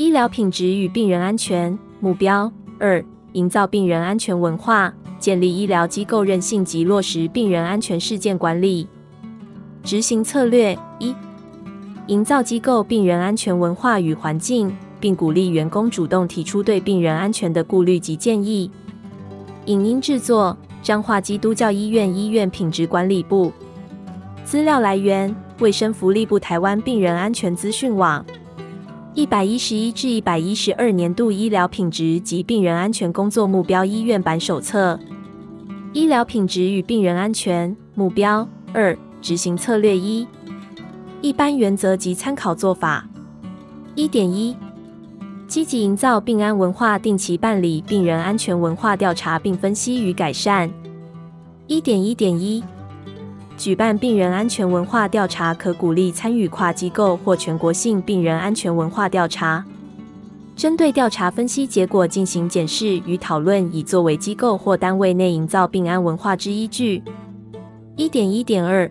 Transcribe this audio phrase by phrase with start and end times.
[0.00, 8.88] 医疗品质与病人安全目标二：营造病人安全文化，建立医疗机构韧性及落实病人安全事件管理。
[9.82, 11.14] 执行策略一：
[12.06, 18.70] 营造机构病人安全文化与环境，并鼓励员工主动提出对病人安全的顾虑及建议。
[19.66, 23.52] 影音制作：彰化基督教医院医院品质管理部。
[24.46, 28.24] 资料来源：卫生福利部台湾病人安全资讯网。
[29.12, 34.98] 一百一十一至一百一十二年度医疗品质及病人安全工作目标医院版手册。
[35.92, 40.24] 医疗品质与病人安全目标二：执行策略一：
[41.20, 43.08] 一般原则及参考做法。
[43.96, 44.56] 一点一。
[45.48, 50.70] 积极营造病安文化，定期办理病人安全文化调查，并分析与改善。
[51.66, 52.62] 一点一点一，
[53.60, 59.62] 举办病人安全文化调查，可鼓励参与跨机构或全国性病人安全文化调查，
[60.56, 67.02] 针对调查分析结果进行检视与讨论，以作为机构或单位内营造病安文化之依据。
[67.96, 68.90] 一点一点二。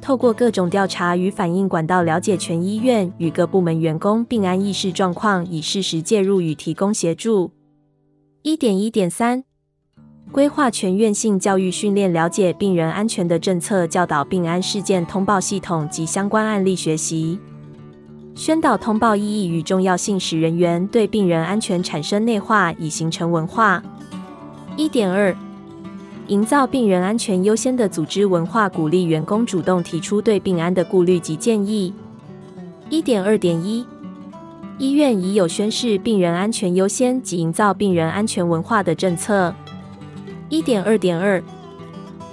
[0.00, 7.52] 透过各种调查与反应管道，了解全医院与各部门员工病安意识状况，以适时介入与提供协助。
[8.42, 9.44] 一点一点三，
[10.30, 17.38] 规划全院性教育训练，了解病人安全的政策，教导病安事件通报系统及相关案例学习，
[18.34, 23.82] 宣导通报意义与重要性，使人员对病人安全产生内化，以形成文化。
[24.76, 25.34] 一点二。
[26.28, 31.94] 营造病人安全优先的组织文化，鼓励员工主动提出对病安的顾虑及建议。
[32.90, 33.86] 一点二点一，
[34.76, 39.54] 医院已有宣示病人安全优先及营造病人安全文化的政策。
[40.50, 41.42] 一点二点二，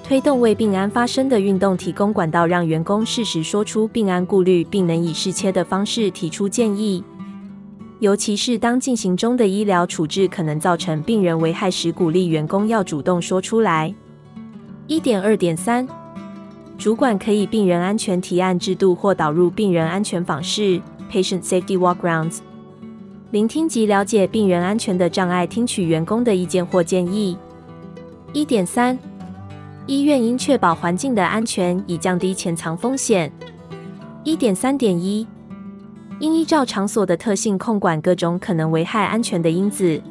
[0.01, 7.03] 推动为病安发声的运动，提供管道让员工适时说出病安顾虑，并能以适切的方式提出建议。
[7.99, 13.93] 尤其是当进行中的医疗处置可能造成病人危害时，鼓励员工要主动说出来。
[14.87, 15.85] 一点二点三，
[16.77, 20.79] 主管可以病人安全提案制度或导入病人安全访视
[21.11, 22.37] （Patient Safety Walkrounds），
[23.31, 27.37] 聆听及了解病人安全的障碍，听取员工的意见或建议。
[28.35, 28.99] 一点三，
[29.87, 33.31] 医院应确保环境的安全，以降低潜藏风险。
[34.25, 35.25] 一点三点一。
[36.19, 40.01] 应依照场所的特性控管各种可能危害安全的因子，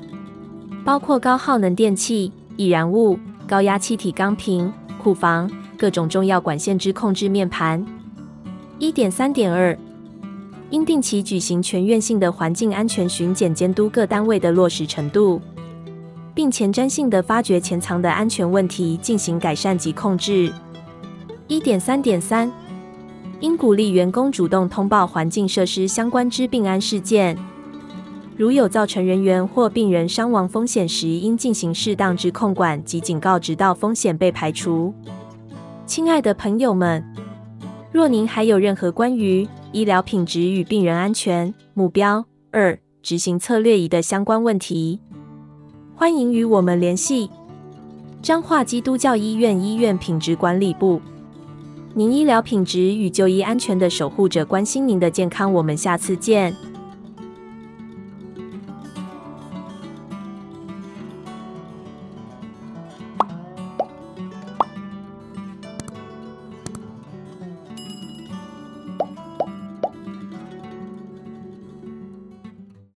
[0.87, 7.85] 包括高耗能电器、易燃物、高压气体钢瓶、库房、各种重要管线之控制面盘。
[8.79, 9.79] 一点三点二，
[10.71, 15.43] 应定期举行全院性的环境安全巡检，监督各单位的落实程度，
[16.35, 20.53] 并前瞻性的发掘潜藏的安全问题，进行改善及控制。
[21.47, 22.51] 一点三点三。
[23.41, 27.37] 应鼓励员工主动通报环境设施相关之病安事件，
[28.39, 34.95] 如有造成人员或病人伤亡风险时，应进行适当之控管及警告，直到风险被排除。
[35.85, 37.05] 亲爱的朋友们，
[37.93, 45.01] 若您还有任何关于医疗品质与病人安全目标二执行策略一的相关问题，
[45.97, 47.31] 欢迎与我们联系。
[48.21, 51.01] 彰化基督教医院医院品质管理部。
[51.95, 55.53] 您医疗品质与就医安全的守护者，关心您的健康。
[55.53, 56.53] 我们下次见。